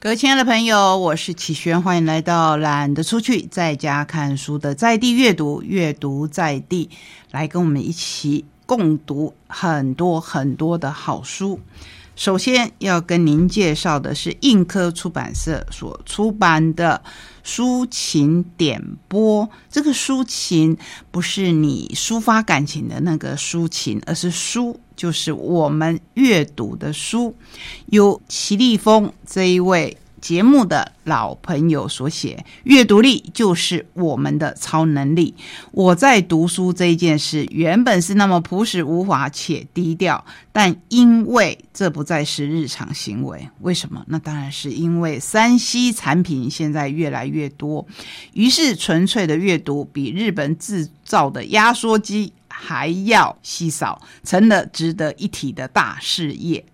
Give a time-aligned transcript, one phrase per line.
[0.00, 6.88] 各位亲爱的朋友，我是启轩，欢迎来到懒得出去在家看书的在地阅读，阅读在地，
[7.32, 11.58] 来跟我们一起共读很多很多的好书。
[12.14, 17.02] 首先要跟您介绍的是印科出版社所出版的
[17.48, 19.44] 《抒情点播》。
[19.68, 20.78] 这个抒情
[21.10, 27.34] 不是你抒发感情的那个抒情，而是书，就是我们阅读的书，
[27.86, 29.96] 由齐立峰这一位。
[30.20, 35.32] 节目的老朋友所写，阅读力就是我们的超能力。
[35.70, 44.04] 我在读书这一件事，原本是那么朴实无华且低调，但因为这不再是日常行为，为什么？
[44.08, 47.86] 那当然是因为三 C 产品现在越来越多，
[48.32, 56.64] 于是纯粹的阅读比日本制造的压缩机还要稀少，成了值得一提的大事业。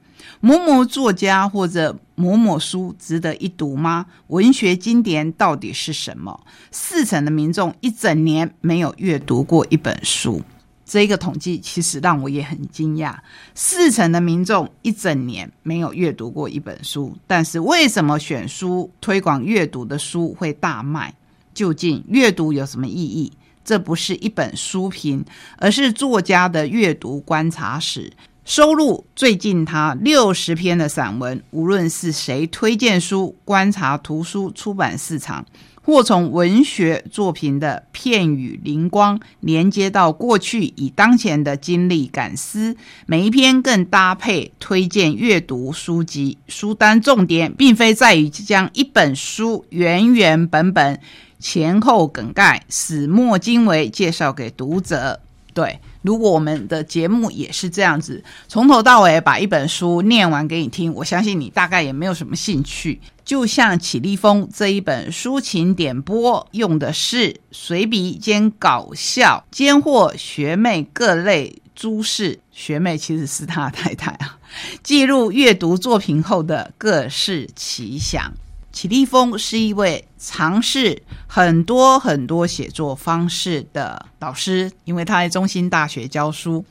[0.41, 4.07] 某某作家或者某某书值得一读吗？
[4.29, 6.41] 文学经典到底是什么？
[6.71, 10.43] 四成的民众一整年没有阅读过一本书，
[10.87, 13.15] 这一个统计其实让我也很惊讶。
[13.55, 21.15] 四成的民众一整年没有阅读过一本书，但是为什么选书推广阅读的书会大卖？
[21.55, 23.33] 究竟阅读有什么意义？
[23.65, 25.25] 这不是一本书评，
[25.59, 28.13] 而是作家的阅读观察史。
[28.45, 35.47] 收录最近他六十篇的散文，无论是谁推荐书、观察图书出版市场，
[35.81, 47.01] 或从文学作品的片语灵光连接到过去与当前的经历感思，每一篇更搭配推荐阅读书籍书单。
[47.01, 51.01] 重点并非在于将一本书原原本本、
[51.45, 55.21] 前后梗概、始末经纬介绍给读者。
[55.53, 55.79] 对。
[56.01, 62.99] 如果我们的节目也是这样子，从头到尾把一本书念完给你听，我相信你大概也没有什么兴趣。
[63.27, 72.41] 就像起立风这一本抒情点播，用的是随笔兼搞笑，兼获学妹各类诸事。
[72.53, 74.39] 学妹其实是他太太啊，
[74.83, 78.33] 记录阅读作品后的各式奇想。
[78.75, 86.63] 启立峰是一位尝试很多很多写作方式的老师，因为他在中心大学教书。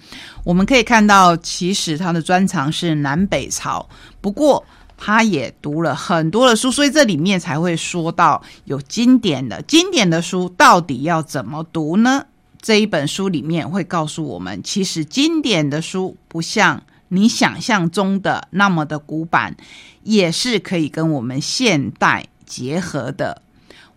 [0.44, 3.88] 我们可以看到，其实他的专长是南北朝，
[4.20, 4.62] 不过
[4.98, 12.26] 他也读了很多的书，所以这里面才会说到有经典的经典的书到底要怎么读呢？
[12.62, 16.84] 这一本书里面会告诉我们，其实经典的书不像。
[17.10, 19.56] 你想象中的那么的古板，
[20.04, 23.42] 也是可以跟我们现代结合的。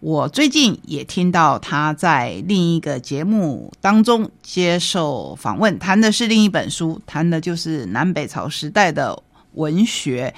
[0.00, 9.21] 我最近也听到他在另一个节目当中接受访问，谈的是另一本书，谈的就是南北朝时代的
[9.55, 10.34] 文学，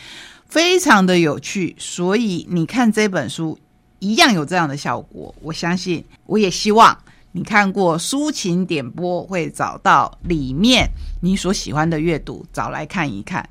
[0.47, 1.75] 非常的有趣。
[1.77, 3.59] 所以你看这本书
[3.99, 6.97] 一样有这样的效果，我相信，我也希望。
[7.33, 10.89] 你看过抒情点播，会找到里面
[11.21, 13.47] 你所喜欢的阅读，找来看一看。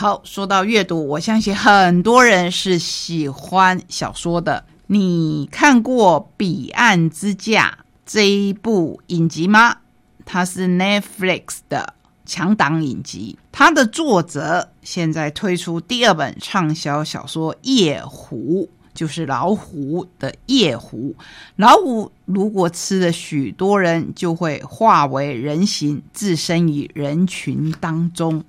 [0.00, 4.64] 好，说到阅读，我相信很多人是喜欢小说的。
[4.86, 9.78] 你看过《彼岸之嫁》这一部影集吗？
[10.24, 11.94] 它是 Netflix 的
[12.24, 18.70] 强档影集，它的作者现在推出第二本畅销小说《夜壶》。
[18.94, 21.14] 就是老虎的夜壶，
[21.56, 28.44] 老虎如果吃了许多人，就会化为人形，置身于人群当中。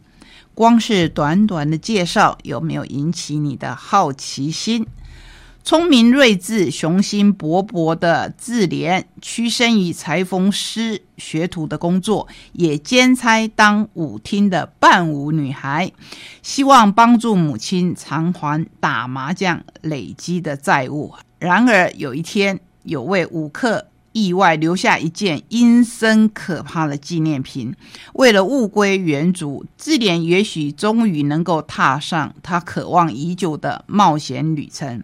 [0.59, 4.85] 光是短短的介绍，有没有引起你的好奇心？
[5.63, 15.93] 聪明睿智、雄心勃勃的智莲，屈身于裁缝师学徒的工作，也兼差当舞厅的伴舞女孩，
[16.41, 21.13] 希望帮助母亲偿还打麻将累积的债务。
[21.37, 27.73] 然而有一天，有位舞客意外留下一件阴森可怕的纪念品。
[28.13, 35.03] 为了物归原主，智莲也许终于能够踏上他渴望已久的冒险旅程。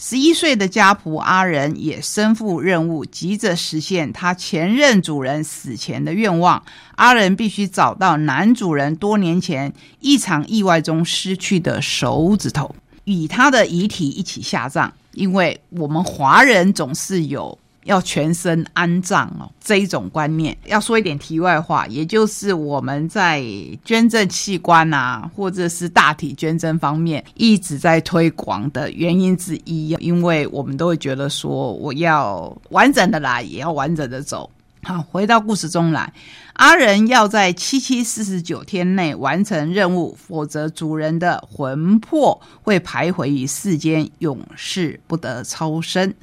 [0.00, 6.62] 十一岁的家仆阿仁也身负任务，急着实现他前任主人死前的愿望。
[6.94, 12.72] 阿仁必须找到男主人多年前一场意外中失去的手指头，
[13.06, 14.92] 与他的遗体一起下葬。
[15.14, 17.58] 因为我们华人总是有。
[17.88, 20.56] 要全身安葬哦，这一种观念。
[20.66, 23.42] 要说一点题外话，也就是我们在
[23.84, 34.48] 捐赠器官啊，或者是大体捐赠方面一直在推广的原因之一，因为我们都会觉得说，我要完整的来，也要完整的走。
[34.82, 36.12] 好，回到故事中来。
[36.54, 46.14] 阿仁要在七七四十九天内完成任务，否则主人的魂魄会徘徊于世间，永世不得超生。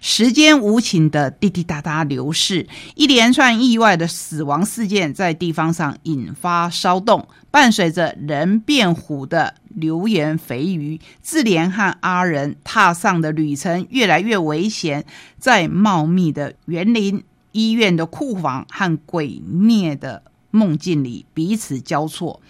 [0.00, 15.04] 时间无情的滴滴答答流逝，一连串意外的死亡事件在地方上引发骚动，伴随着人变虎的流言蜚语，自怜和阿仁踏上的旅程越来越危险，
[15.38, 17.22] 在茂密的园林。
[17.52, 22.40] 医院的库房和鬼灭的梦境里彼此交错。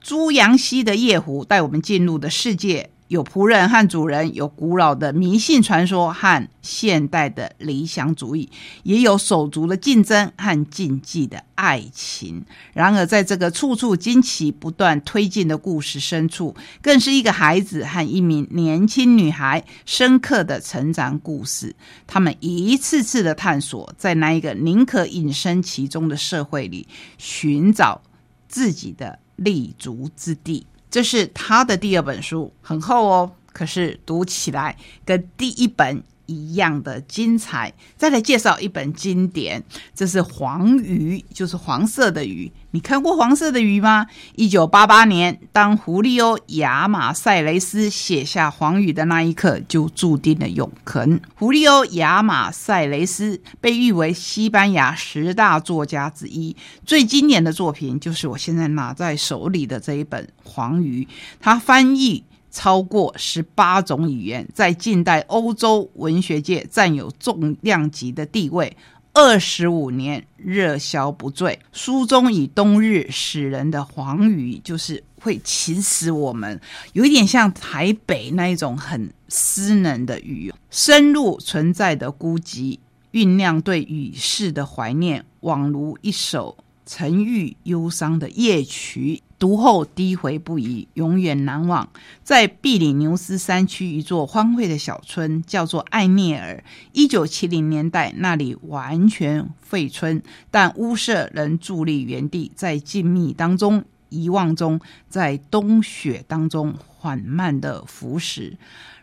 [0.00, 2.90] 朱阳西的夜壶带我们进入的世界。
[3.10, 8.48] 有仆人和主人，有古老的迷信传说和现代的理想主义，
[8.84, 12.44] 也有手足的竞争和禁忌的爱情。
[12.72, 21.74] 然而，在这个处处惊奇不断推进的故事深处，更是一个孩子和一名年轻女孩深刻的成长故事。
[22.06, 26.86] 他们一次次的探索，在那一个宁可隐身其中的社会里，
[27.18, 28.02] 寻找
[28.46, 30.64] 自己的立足之地。
[30.90, 37.72] 这是他的第二本书，很厚哦，可是读起来跟第一本一样的精彩。
[37.96, 39.62] 再来介绍一本经典，
[39.94, 42.50] 这是黄鱼，就是黄色的鱼。
[42.72, 44.06] 你看过黄色的鱼吗？
[44.36, 51.20] 一九八八年，当胡利欧·亚马塞雷斯写下黄鱼的那一刻，就注定了永恒。
[51.34, 56.54] 胡利欧·亚马塞雷斯被誉为西班牙十大作家之一，
[56.86, 61.02] 最经典的作品就是我现在拿在手里的这一本《黄鱼》。
[61.40, 68.76] 他翻译超过十八种语言，在近代欧洲文学界占有重量级的地位。
[69.12, 76.60] 二十五年热销不坠，书中以冬日使人的黄鱼，就是会侵蚀我们，
[76.92, 82.78] 有一点像台北那一种很湿冷的雨，深入存在的孤寂，
[83.10, 86.56] 酝酿对雨世的怀念，宛如一首
[86.86, 89.20] 沉郁忧伤的夜曲。
[89.40, 91.88] 读后低回不已，永远难忘。
[92.22, 96.62] 在比里牛斯山区一座荒废的小村，叫做艾涅尔。
[96.92, 104.78] 一九七零年代，那里完全废村，但屋舍仍伫立原地，在静谧当中、遗忘中，
[105.08, 108.52] 在冬雪当中缓慢的腐蚀。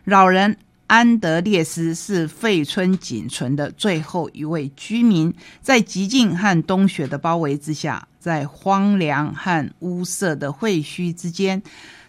[0.04, 0.56] 老人。
[0.88, 11.62] 安德烈斯是废村仅存的最后一位居民，在寂静和冬雪的包围之下，在荒凉和污色的废墟之间，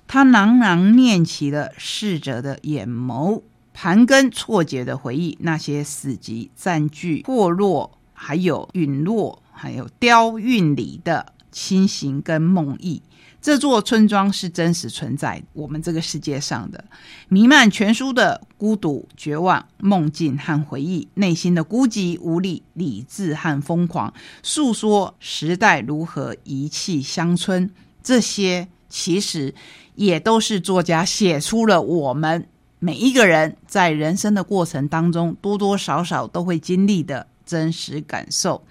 [0.05, 3.41] 他喃喃念起了逝者的眼眸，
[3.73, 12.99] 盘根错节的回忆那些死寂、占据、破落，还有陨落，还有雕韵里的清醒跟梦呓。
[13.41, 16.83] 这座村庄是真实存在我们这个世界上的，
[17.29, 24.13] 弥漫全书的孤独、绝望、梦境和回忆，内心的孤寂、无力、理智和疯狂，
[24.43, 27.69] 诉说时代如何遗弃乡村。
[28.03, 29.53] 这些其实
[29.95, 32.45] 也都是作家写出了我们
[32.79, 37.27] 每一个人在人生的过程当中多多少少都会经历的。
[37.49, 38.63] 真实感受，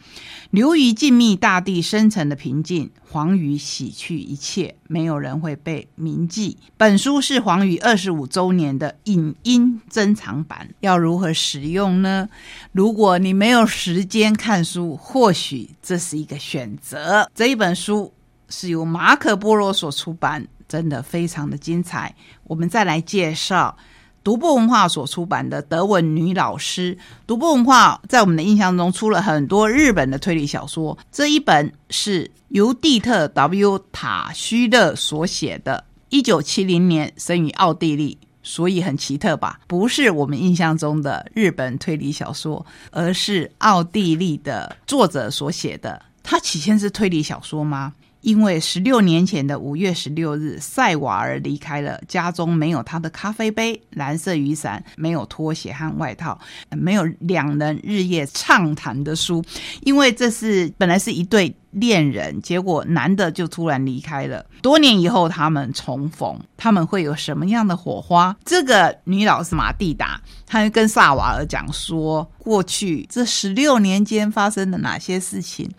[0.51, 6.57] 流于静谧大地深层的平静，黄鱼洗去一切，没有人会被铭记。
[6.77, 12.29] 本书是黄鱼二十五周年的影音珍藏版，要如何使用呢？
[12.71, 17.29] 如果你没有时间看书，或许这是一个选择。
[17.35, 18.15] 这一本书
[18.49, 22.15] 是由马可波罗所出版，真的非常的精彩。
[22.45, 23.77] 我们再来介绍。
[24.25, 30.97] 独步文化所出版的德文女老师，独步文化在我们的印象中出了很多日本的推理小说。
[31.11, 39.61] 这一本是由蒂特 ·W· 塔须勒所写的，一九七零年生于奥地利，所以很奇特吧？
[39.67, 46.03] 不是我们印象中的日本推理小说，而是奥地利的作者所写的。
[46.23, 47.95] 它起先是推理小说吗？
[48.21, 56.39] 因为十六年前的五月十六日，塞瓦尔离开了家中，没有他的咖啡杯、蓝色雨伞，没有拖鞋和外套，
[56.71, 59.45] 没有两人日夜畅谈的书。
[59.83, 64.45] 因为这是本来是一对恋人，结果男的就突然离开了。
[64.63, 68.37] 多年以后，他们重逢，他们会有什么样的火花？
[68.45, 75.71] 这个女老师马蒂达，她跟萨瓦尔讲说，过去这十六年间发生的哪些事情。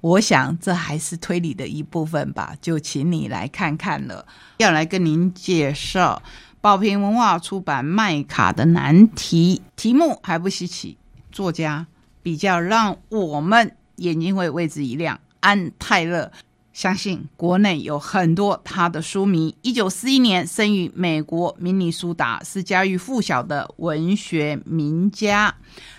[0.00, 4.24] 我想这还是推理的一部分吧，就请你来看看了。
[4.58, 6.22] 要来跟您介绍
[6.60, 10.96] 宝瓶文化出版《麦卡的难题》，题目还不稀奇，
[11.32, 11.86] 作家
[12.22, 15.18] 比较让我们眼睛会为之一亮。
[15.40, 16.30] 安泰勒，
[16.72, 19.56] 相信国内有很多他的书迷。
[19.62, 25.54] 一九四一年生于美国明尼苏达，是家喻户晓的文学名家。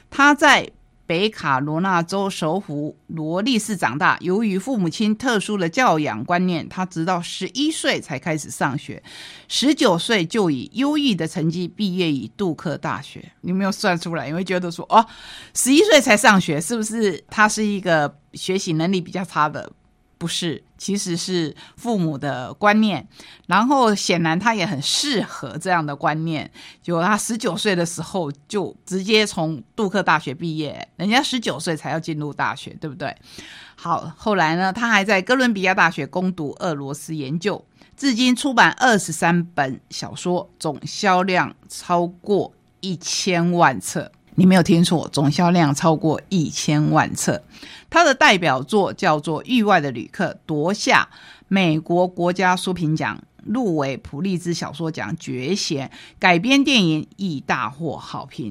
[0.10, 0.70] 他在
[1.10, 4.16] 北卡罗纳州首府罗利市长大。
[4.22, 9.01] 由于父母亲特殊的教养观念，他直到十一岁才开始上学，
[9.48, 13.32] 十九岁就以优异的成绩毕业于杜克大学。
[13.42, 15.04] 你没有算出来，你会觉得说哦，
[15.56, 19.68] 十一岁才上学，是不是他是一个学习能力比较差的？
[20.20, 23.08] 不是，其实是父母的观念，
[23.48, 26.52] 然后显然他也很适合这样的观念。
[26.84, 33.16] 就他十九岁的时候就直接从杜克大学毕业，人家十九岁才要进入大学，对不对？
[33.76, 44.12] 好，后来呢，他还在哥伦比亚大学攻读俄罗斯研究，至今出版二十三本小说，总销量超过一千万册。
[44.39, 47.43] 你没有听错，总销量超过一千万册。
[47.89, 51.10] 他的代表作叫做《域外的旅客》，夺下
[51.50, 55.91] 美国国家书评奖，入围普利兹小说奖绝贤。
[56.17, 58.50] 改编电影亦大获好评。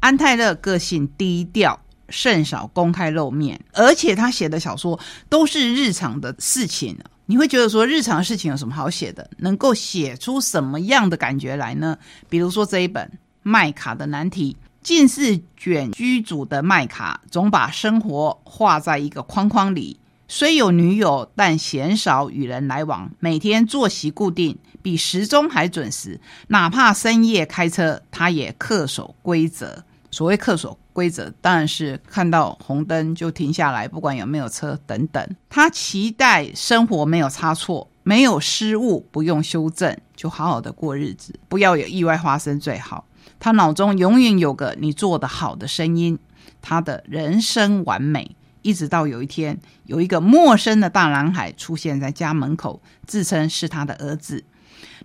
[0.00, 1.80] 安泰勒个性低调，
[2.10, 6.98] 甚少公开露面，而且他写的小说都是日常的事情。
[7.24, 9.30] 你会觉得说，日常事情有什么好写的？
[9.38, 11.96] 能够写出什么样的感觉来呢？
[12.28, 13.06] 比如说这一本
[13.42, 14.58] 《麦卡的难题》。
[14.82, 20.00] 近似卷居主的麦卡，总把生活画在一个框框里。
[20.26, 23.10] 虽有女友，但鲜少与人来往。
[23.18, 26.18] 每天作息固定，比时钟还准时。
[26.48, 29.84] 哪怕深夜开车，他也恪守规则。
[30.10, 35.36] 所谓恪守规则，当然是看到红灯就停下来，不管有没有车等等。
[35.48, 43.04] 他期待生活没有差错，没有失误，不用修正，就好好的过日子，不要有意外发生最好。
[43.40, 46.18] 他脑中永远有个你做的好的声音，
[46.62, 48.36] 他的人生完美。
[48.62, 54.44] 一直到有一天，有一个陌生的大男孩出现在家门口，自称是他的儿子。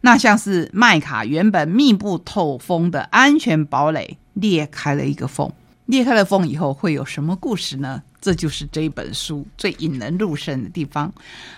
[0.02, 5.50] 那像是麦卡原本密不透风的安全堡垒裂开了一个缝。
[5.86, 8.04] 裂开了缝以后会有什么故事呢？
[8.20, 11.14] 这就是这本书最引人入胜的地方。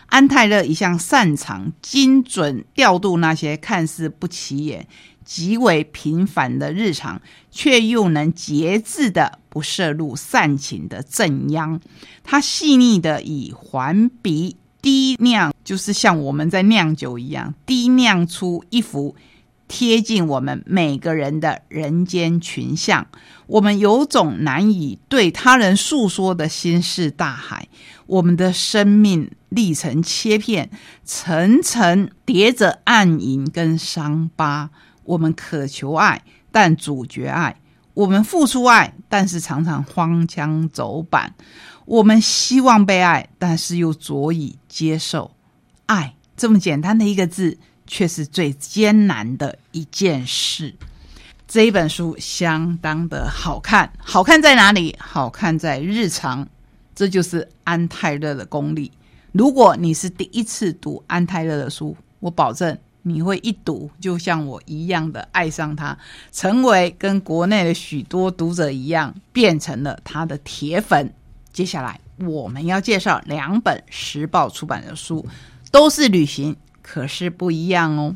[0.08, 4.86] 安泰勒一向擅长精准调度那些看似不起眼。
[5.28, 11.82] 极为平凡的日常，却又能节制的不摄入煽情的正央。
[12.24, 19.18] 他细腻的以环鼻低酿，就是像我们在酿酒一样，低酿出一幅
[19.68, 23.06] 贴近我们每个人的人间群像。
[23.48, 27.68] 我们有种难以对他人诉说的心事大海。
[28.06, 30.70] 我们的生命历程切片，
[31.04, 34.70] 层层叠着暗影跟伤疤。
[35.08, 36.22] 我们渴求爱，
[36.52, 37.56] 但主角爱；
[37.94, 41.32] 我们付出爱，但是常常荒腔走板；
[41.86, 45.32] 我们希望被爱，但是又着以接受。
[45.86, 50.76] 爱这么简单的一个字，却是最艰难的一件事。
[51.48, 54.94] 这一本书相当的好看，好看在哪里？
[55.00, 56.46] 好看在日常，
[56.94, 58.92] 这就是安泰勒的功力。
[59.32, 62.78] 如果你是第一次读安泰勒的书，我保证。
[63.08, 65.98] 你会一读，就像我一样的爱上他，
[66.32, 71.14] 成为跟国内的许多读者一样，变成了他的铁粉。
[71.54, 75.26] 接下来我们要介绍两本时报出版的书，
[75.72, 78.16] 都是旅行，可是不一样哦。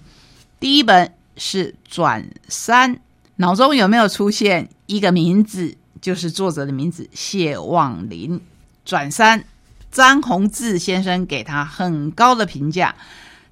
[0.59, 2.95] 第一本是《转山》，
[3.37, 5.77] 脑中有没有出现一个名字？
[5.99, 8.39] 就是作者的名字谢望林。
[8.83, 9.39] 《转山》，
[9.91, 12.95] 张宏志先生给他很高的评价。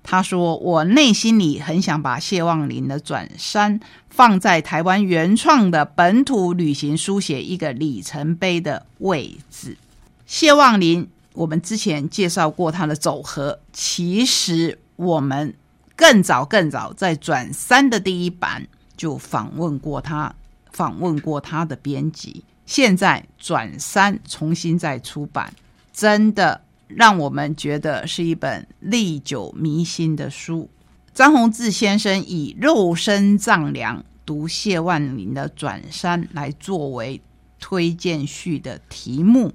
[0.02, 3.80] 他说：“我内心里很想把谢望林的《转山》
[4.10, 9.78] 放在台湾原创的本土旅行书写一个里程碑的位置。
[10.26, 15.54] 谢望林，我们之前介绍过他的《走合》，其实我们
[15.96, 20.34] 更早更早在《转山》的第一版就访问过他，
[20.72, 22.44] 访问过他的编辑。
[22.66, 25.54] 现在《转山》重新再出版，
[25.94, 30.70] 真的。”让我们觉得是一本历久弥新的书。
[31.14, 37.22] 张宏志先生以肉身丈量读谢万林的《转山》来作为
[37.60, 39.54] 推荐序的题目。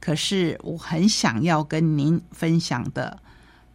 [0.00, 3.20] 可是我很想要跟您分享的，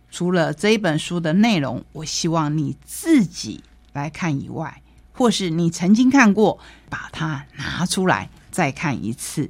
[0.10, 4.81] 除了这本书的内容，我希望你自己来看以外，
[5.13, 9.50] 或是你曾经看过，把它拿出来再看一次。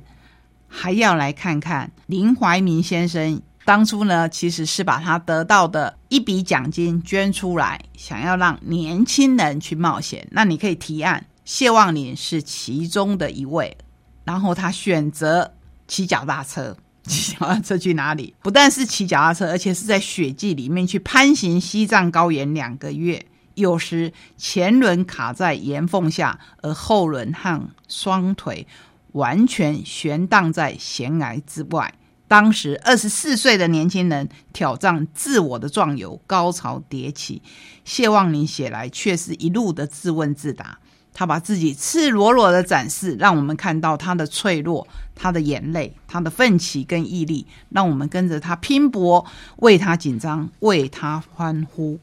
[0.74, 10.26] 还要来看看林怀民先生当初呢，其实是把他得到的一笔奖金捐出来，想要让年轻人去冒险。
[10.32, 13.78] 那你可以提案，谢望林是其中的一位。
[14.24, 15.54] 然后他选择
[15.88, 16.76] 骑脚踏车，
[17.06, 18.34] 骑脚踏车去哪里？
[18.42, 23.24] 不但是骑脚踏车，而且是在雪季里面去攀行西藏高原两个月。
[23.56, 28.66] 有时前轮卡在岩缝下，而后轮和双腿。
[29.14, 31.94] 完全悬荡在悬崖之外。
[32.28, 37.42] 当时二十四岁的年轻人挑战自我的壮游，高潮迭起。
[37.84, 40.80] 谢望宁写来却是一路的自问自答。
[41.14, 49.26] 他把自己赤裸裸的展示，让我们看到他的脆弱、他的眼泪、他的奋起跟毅力，让我们跟着他拼搏，
[49.58, 52.00] 为他紧张，为他欢呼。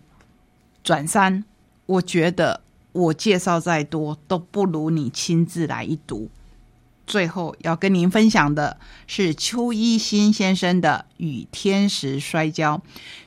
[0.84, 1.42] 转山，
[1.86, 2.60] 我觉得
[2.92, 6.28] 我介绍再多都不如你亲自来一读。
[7.08, 12.76] 最后要跟您分享的是邱一新先生的《与天使摔跤》，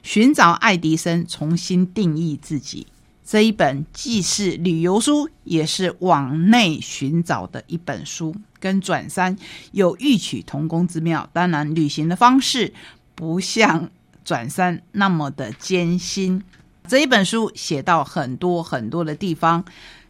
[0.04, 2.86] 寻找爱迪生，重新定义自己。
[3.26, 9.36] 这一本既是旅游书，也是往内寻找的一本书，跟转山
[9.72, 11.28] 有异曲同工之妙。
[11.34, 12.74] 当然，旅行的方式
[13.16, 13.90] 不像
[14.24, 16.44] 转山那么的艰辛。
[16.88, 19.66] 这一本书写到很多很多的地方，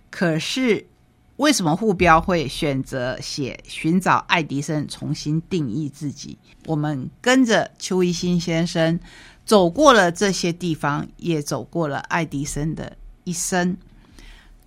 [0.10, 0.88] 可是。
[1.42, 6.38] 为什么副标会选择写寻找爱迪生，重新定义自己？
[6.68, 9.00] 我们跟着邱一新先生
[9.44, 13.76] 走过了这些地方，也走过了爱迪生的一生，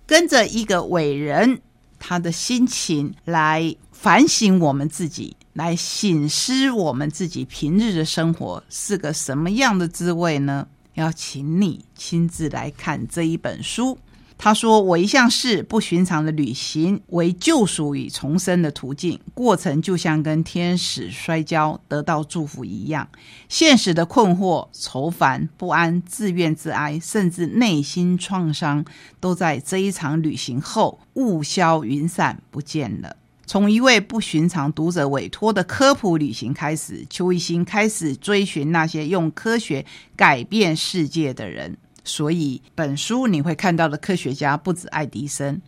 [0.05, 1.61] 跟着一个伟人
[1.97, 10.67] 他的心情来反省我们自己，来醒思我们自己平日的生活是个什么样的滋味呢？
[10.95, 13.97] 要请你亲自来看这一本书。
[14.37, 23.07] 他说：“我一向视不寻常的旅行为救赎与重生的途径，过程就像跟天使摔跤得到祝福一样。
[23.47, 28.85] 现实的困惑、愁烦、不安、自怨自哀，甚至内心创伤，
[29.19, 33.15] 都在这一场旅行后雾消云散不见了。
[33.47, 45.59] 从一位不寻常读者委托的科普旅行开始，邱一新开始追寻那些用科学改变世界的人。”所以，本书你会看到的科学家不止爱迪生，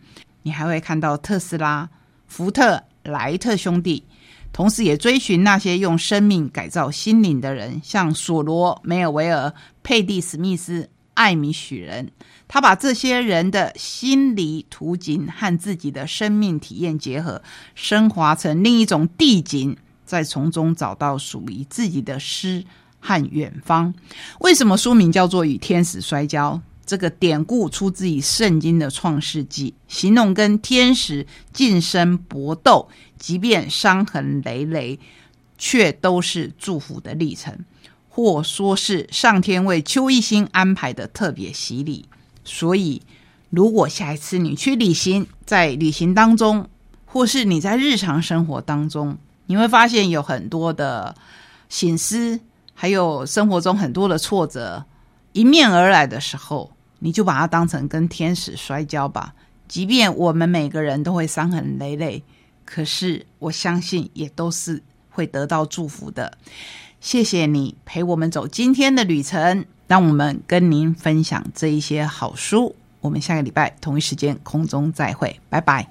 [0.44, 1.90] 你还会看到特斯拉、
[2.28, 4.04] 福特、莱特兄弟，
[4.52, 9.52] 同时也追寻那些用生命改造心灵的人，像索罗、梅尔维尔、
[9.82, 12.10] 佩蒂·史密斯、艾米许人。
[12.46, 17.42] 他把这些人的心理图景和自己的生命体验结合，
[17.74, 22.64] 升华成另一种地景，再从中找到属于自己的诗。
[23.08, 23.94] 和远方，
[24.40, 26.52] 为什么书名叫做《与天使摔跤》？
[26.84, 32.86] 这个典故出自于圣经的创世纪，形容跟天使近身搏斗，
[33.18, 34.98] 即便伤痕累累，
[35.56, 37.58] 却都是祝福的历程，
[38.10, 42.04] 或说是上天为邱一星安排的特别洗礼。
[42.44, 43.00] 所以，
[43.48, 46.68] 如果下一次你去旅行，在旅行当中，
[47.06, 49.16] 或是你在日常生活当中，
[49.46, 51.14] 你会发现有很多的
[51.70, 52.40] 醒思。
[52.80, 54.84] 还有生活中很多的挫折
[55.32, 59.34] 迎面而来的时候，你就把它当成跟天使摔跤吧。
[59.66, 62.22] 即便我们每个人都会伤痕累累，
[62.64, 66.38] 可是我相信也都是会得到祝福的。
[67.00, 72.76] 谢谢你陪我们走今天的旅程，让我们跟您分享这一些好书。
[73.00, 75.86] 我们下个礼拜同一时间空中再会，拜拜。